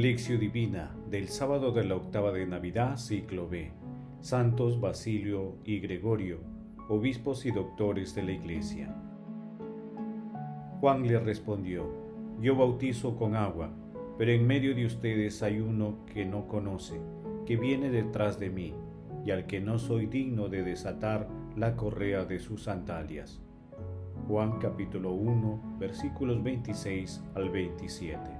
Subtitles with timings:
[0.00, 3.70] Lección Divina del sábado de la octava de Navidad, ciclo B.
[4.20, 6.38] Santos Basilio y Gregorio,
[6.88, 8.96] obispos y doctores de la Iglesia.
[10.80, 11.86] Juan le respondió,
[12.40, 13.74] Yo bautizo con agua,
[14.16, 16.98] pero en medio de ustedes hay uno que no conoce,
[17.44, 18.72] que viene detrás de mí,
[19.26, 23.42] y al que no soy digno de desatar la correa de sus sandalias.
[24.28, 28.39] Juan capítulo 1 versículos 26 al 27.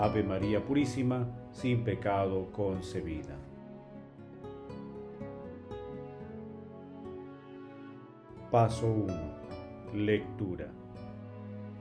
[0.00, 3.36] Ave María Purísima, sin pecado concebida.
[8.52, 10.04] Paso 1.
[10.04, 10.68] Lectura.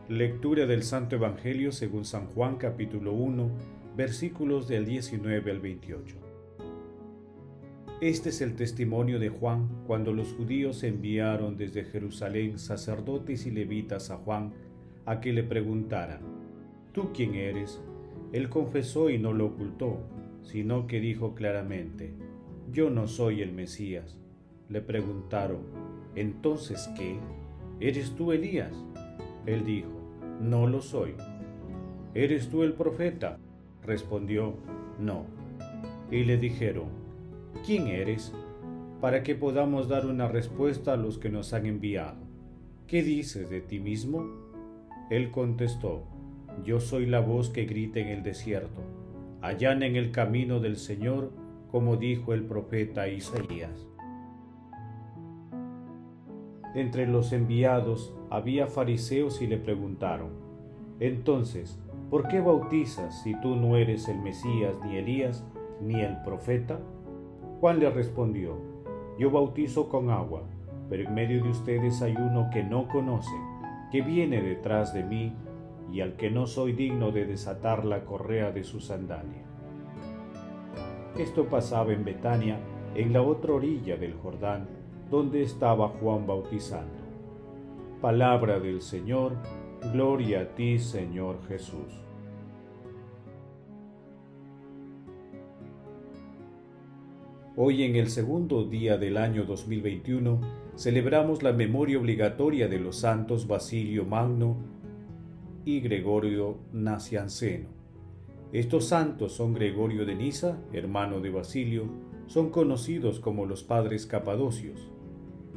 [0.09, 3.51] Lectura del Santo Evangelio según San Juan capítulo 1,
[3.95, 6.15] versículos del 19 al 28.
[8.02, 14.09] Este es el testimonio de Juan cuando los judíos enviaron desde Jerusalén sacerdotes y levitas
[14.09, 14.53] a Juan
[15.05, 16.21] a que le preguntaran,
[16.93, 17.79] ¿tú quién eres?
[18.33, 20.00] Él confesó y no lo ocultó,
[20.42, 22.14] sino que dijo claramente,
[22.72, 24.17] Yo no soy el Mesías.
[24.70, 25.59] Le preguntaron,
[26.16, 27.17] ¿entonces qué?
[27.80, 28.73] ¿Eres tú Elías?
[29.45, 29.89] Él dijo,
[30.42, 31.14] No lo soy.
[32.14, 33.38] ¿Eres tú el profeta?
[33.83, 34.55] Respondió,
[35.00, 35.25] No.
[36.11, 36.88] Y le dijeron,
[37.66, 38.33] ¿quién eres?
[39.02, 42.17] Para que podamos dar una respuesta a los que nos han enviado.
[42.88, 44.25] ¿Qué dices de ti mismo?
[45.09, 46.04] Él contestó,
[46.63, 48.81] yo soy la voz que grita en el desierto.
[49.41, 51.31] Allá en el camino del Señor,
[51.71, 53.87] como dijo el profeta Isaías.
[56.73, 60.29] Entre los enviados había fariseos y le preguntaron,
[60.99, 61.79] entonces,
[62.09, 65.45] ¿por qué bautizas si tú no eres el Mesías, ni Elías,
[65.81, 66.79] ni el profeta?
[67.59, 68.57] Juan le respondió,
[69.17, 70.43] yo bautizo con agua,
[70.89, 73.35] pero en medio de ustedes hay uno que no conoce,
[73.91, 75.33] que viene detrás de mí
[75.92, 79.43] y al que no soy digno de desatar la correa de su sandalia.
[81.17, 82.59] Esto pasaba en Betania,
[82.95, 84.67] en la otra orilla del Jordán,
[85.09, 87.08] donde estaba Juan bautizando.
[88.02, 89.33] Palabra del Señor,
[89.93, 92.08] gloria a ti, Señor Jesús.
[97.55, 100.39] Hoy en el segundo día del año 2021
[100.75, 104.58] celebramos la memoria obligatoria de los santos Basilio Magno,
[105.67, 107.67] y Gregorio Nacianceno.
[108.54, 111.89] Estos santos son Gregorio de Nisa, hermano de Basilio,
[112.28, 114.88] son conocidos como los padres capadocios.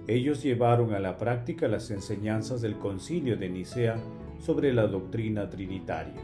[0.09, 4.01] Ellos llevaron a la práctica las enseñanzas del concilio de Nicea
[4.41, 6.21] sobre la doctrina trinitaria.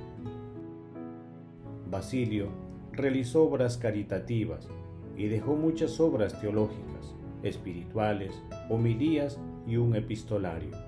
[1.89, 2.49] Basilio
[2.91, 4.67] realizó obras caritativas
[5.17, 7.15] y dejó muchas obras teológicas,
[7.45, 8.35] espirituales,
[8.69, 10.86] homilías y un epistolario.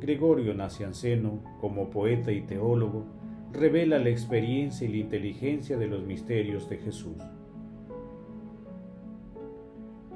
[0.00, 3.04] Gregorio Nacianceno, como poeta y teólogo,
[3.52, 7.16] revela la experiencia y la inteligencia de los misterios de Jesús.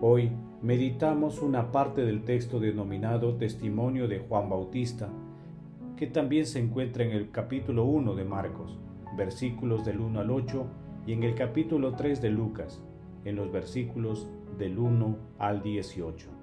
[0.03, 0.31] Hoy
[0.63, 5.09] meditamos una parte del texto denominado Testimonio de Juan Bautista,
[5.97, 8.79] que también se encuentra en el capítulo 1 de Marcos,
[9.17, 10.67] versículos del 1 al 8,
[11.07, 12.83] y en el capítulo 3 de Lucas,
[13.25, 16.40] en los versículos del 1 al 18.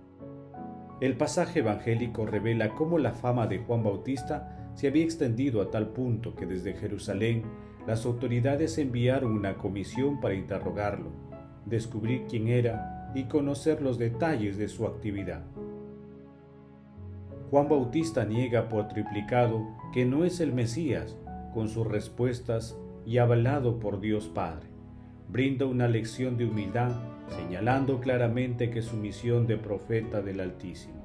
[1.00, 5.90] El pasaje evangélico revela cómo la fama de Juan Bautista se había extendido a tal
[5.90, 7.44] punto que desde Jerusalén
[7.86, 11.12] las autoridades enviaron una comisión para interrogarlo,
[11.66, 15.44] descubrir quién era y conocer los detalles de su actividad.
[17.52, 21.16] Juan Bautista niega por triplicado que no es el Mesías
[21.54, 24.77] con sus respuestas y avalado por Dios Padre.
[25.30, 26.94] Brinda una lección de humildad
[27.28, 30.96] señalando claramente que su misión de profeta del Altísimo.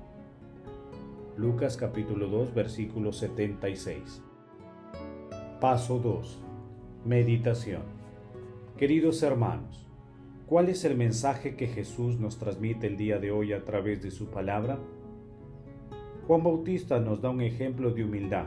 [1.37, 4.23] Lucas capítulo 2 versículo 76.
[5.61, 6.41] Paso 2.
[7.05, 7.83] Meditación.
[8.79, 9.89] Queridos hermanos,
[10.47, 14.13] ¿cuál es el mensaje que Jesús nos transmite el día de hoy a través de
[14.13, 14.79] su palabra?
[16.29, 18.47] Juan Bautista nos da un ejemplo de humildad.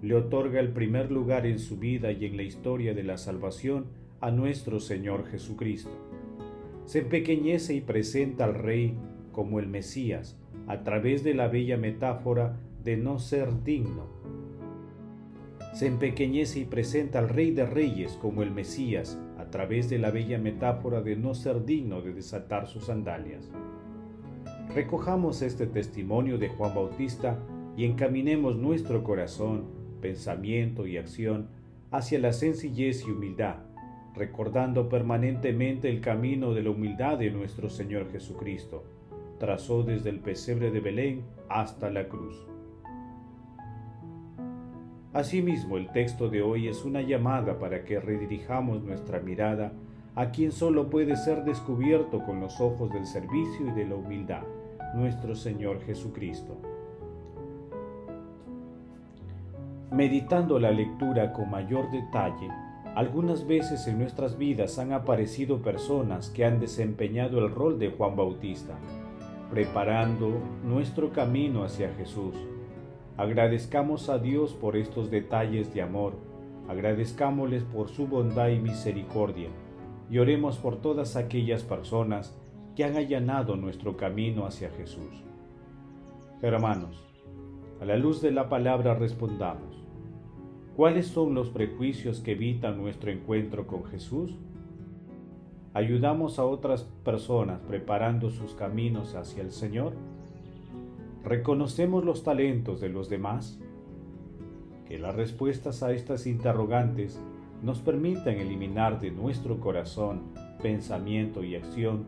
[0.00, 4.03] Le otorga el primer lugar en su vida y en la historia de la salvación
[4.20, 5.90] a nuestro Señor Jesucristo
[6.84, 8.94] se empequeñece y presenta al rey
[9.32, 14.06] como el Mesías a través de la bella metáfora de no ser digno.
[15.72, 20.12] se empequeñece y presenta al Rey de Reyes como el Mesías a través de la
[20.12, 23.50] bella metáfora de no ser digno de desatar sus sandalias.
[24.72, 27.40] Recojamos este testimonio de Juan Bautista
[27.76, 29.64] y encaminemos nuestro corazón,
[30.00, 31.48] pensamiento y acción
[31.90, 33.56] hacia la sencillez y humildad,
[34.14, 38.84] recordando permanentemente el camino de la humildad de nuestro Señor Jesucristo.
[39.38, 42.46] Trazó desde el pesebre de Belén hasta la cruz.
[45.12, 49.72] Asimismo, el texto de hoy es una llamada para que redirijamos nuestra mirada
[50.16, 54.42] a quien solo puede ser descubierto con los ojos del servicio y de la humildad,
[54.94, 56.56] nuestro Señor Jesucristo.
[59.90, 62.48] Meditando la lectura con mayor detalle,
[62.94, 68.14] algunas veces en nuestras vidas han aparecido personas que han desempeñado el rol de Juan
[68.14, 68.78] Bautista,
[69.50, 72.34] preparando nuestro camino hacia Jesús.
[73.16, 76.14] Agradezcamos a Dios por estos detalles de amor,
[76.68, 79.48] agradezcámosles por su bondad y misericordia,
[80.08, 82.36] y oremos por todas aquellas personas
[82.76, 85.24] que han allanado nuestro camino hacia Jesús.
[86.42, 87.04] Hermanos,
[87.80, 89.73] a la luz de la palabra respondamos,
[90.76, 94.34] ¿cuáles son los prejuicios que evitan nuestro encuentro con Jesús?
[95.72, 99.94] ¿Ayudamos a otras personas preparando sus caminos hacia el Señor?
[101.24, 103.58] ¿Reconocemos los talentos de los demás?
[104.86, 107.20] Que las respuestas a estas interrogantes
[107.62, 110.22] nos permitan eliminar de nuestro corazón,
[110.62, 112.04] pensamiento y acción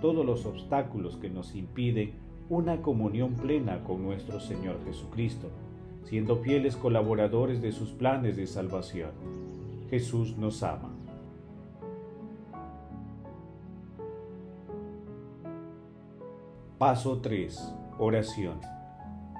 [0.00, 2.12] todos los obstáculos que nos impiden
[2.48, 5.48] una comunión plena con nuestro Señor Jesucristo,
[6.04, 9.10] siendo fieles colaboradores de sus planes de salvación.
[9.90, 10.90] Jesús nos ama.
[16.78, 18.60] Paso 3 Oración.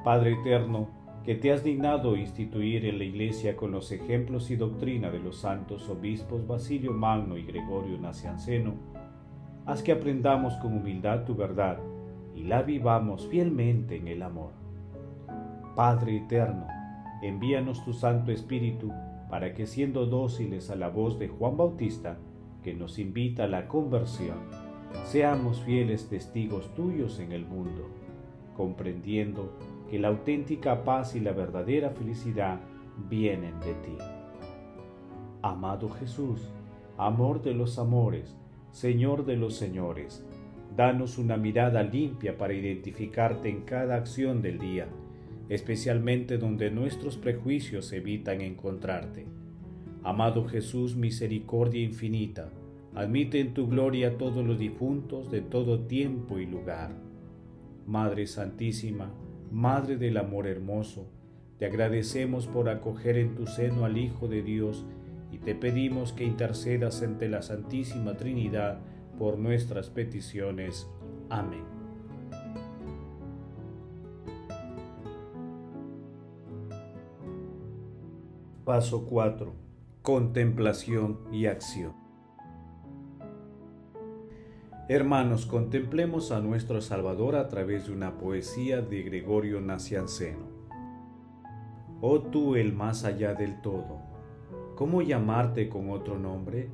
[0.04, 0.88] Padre eterno,
[1.24, 5.38] que te has dignado instituir en la Iglesia con los ejemplos y doctrina de los
[5.38, 8.74] santos obispos Basilio Magno y Gregorio Nacianceno,
[9.66, 11.78] haz que aprendamos con humildad tu verdad
[12.34, 14.63] y la vivamos fielmente en el amor.
[15.74, 16.66] Padre eterno,
[17.22, 18.92] envíanos tu Santo Espíritu
[19.28, 22.18] para que siendo dóciles a la voz de Juan Bautista,
[22.62, 24.38] que nos invita a la conversión,
[25.04, 27.90] seamos fieles testigos tuyos en el mundo
[28.54, 29.52] comprendiendo
[29.90, 32.60] que la auténtica paz y la verdadera felicidad
[33.08, 33.98] vienen de ti.
[35.42, 36.48] Amado Jesús,
[36.96, 38.36] amor de los amores,
[38.70, 40.26] Señor de los señores,
[40.74, 44.88] danos una mirada limpia para identificarte en cada acción del día,
[45.48, 49.26] especialmente donde nuestros prejuicios evitan encontrarte.
[50.02, 52.50] Amado Jesús, misericordia infinita,
[52.94, 57.04] admite en tu gloria a todos los difuntos de todo tiempo y lugar
[57.86, 59.12] Madre Santísima,
[59.50, 61.06] Madre del Amor Hermoso,
[61.58, 64.86] te agradecemos por acoger en tu seno al Hijo de Dios
[65.30, 68.80] y te pedimos que intercedas ante la Santísima Trinidad
[69.18, 70.88] por nuestras peticiones.
[71.28, 71.73] Amén.
[78.64, 79.52] Paso 4.
[80.00, 81.92] Contemplación y acción.
[84.88, 90.46] Hermanos, contemplemos a nuestro Salvador a través de una poesía de Gregorio Nacianceno.
[92.00, 93.98] Oh tú el más allá del todo,
[94.76, 96.70] ¿cómo llamarte con otro nombre?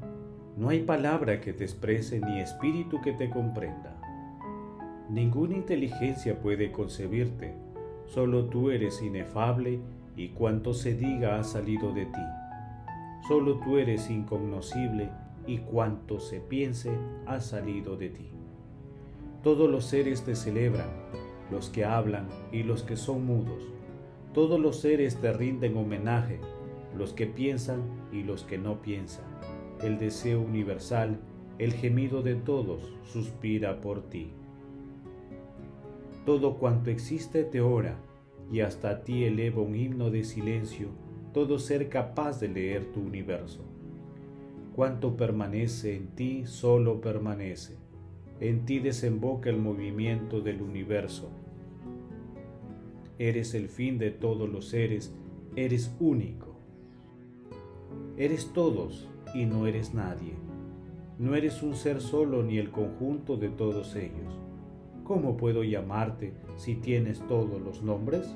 [0.56, 4.00] No hay palabra que te exprese ni espíritu que te comprenda.
[5.08, 7.52] Ninguna inteligencia puede concebirte,
[8.06, 9.80] solo tú eres inefable
[10.16, 12.20] y cuanto se diga ha salido de ti.
[13.28, 15.10] Solo tú eres incognoscible
[15.46, 16.90] y cuanto se piense
[17.26, 18.30] ha salido de ti.
[19.42, 20.88] Todos los seres te celebran,
[21.50, 23.62] los que hablan y los que son mudos.
[24.34, 26.40] Todos los seres te rinden homenaje,
[26.96, 29.24] los que piensan y los que no piensan.
[29.82, 31.18] El deseo universal,
[31.58, 34.30] el gemido de todos, suspira por ti.
[36.26, 37.96] Todo cuanto existe te ora,
[38.50, 40.88] y hasta ti eleva un himno de silencio
[41.32, 43.60] todo ser capaz de leer tu universo.
[44.74, 47.76] Cuanto permanece en ti, solo permanece.
[48.40, 51.30] En ti desemboca el movimiento del universo.
[53.18, 55.14] Eres el fin de todos los seres,
[55.54, 56.56] eres único.
[58.16, 60.32] Eres todos y no eres nadie.
[61.18, 64.39] No eres un ser solo ni el conjunto de todos ellos.
[65.10, 68.32] ¿Cómo puedo llamarte si tienes todos los nombres?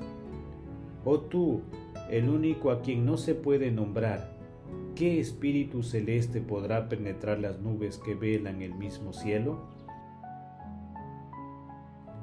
[1.05, 1.61] O tú,
[2.09, 4.35] el único a quien no se puede nombrar,
[4.93, 9.69] ¿qué espíritu celeste podrá penetrar las nubes que velan el mismo cielo?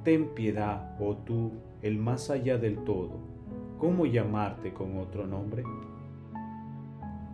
[0.04, 3.20] Ten piedad, oh tú, el más allá del todo,
[3.78, 5.64] ¿cómo llamarte con otro nombre?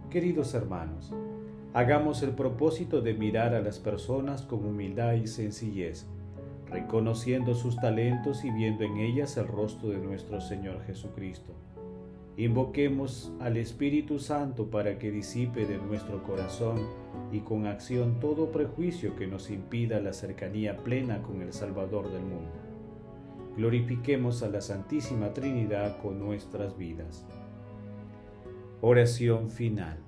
[0.09, 1.13] Queridos hermanos,
[1.75, 6.07] hagamos el propósito de mirar a las personas con humildad y sencillez,
[6.71, 11.53] reconociendo sus talentos y viendo en ellas el rostro de nuestro Señor Jesucristo.
[12.37, 16.87] Invoquemos al Espíritu Santo para que disipe de nuestro corazón
[17.33, 22.23] y con acción todo prejuicio que nos impida la cercanía plena con el Salvador del
[22.23, 22.53] mundo.
[23.57, 27.27] Glorifiquemos a la Santísima Trinidad con nuestras vidas.
[28.81, 30.08] Oración final.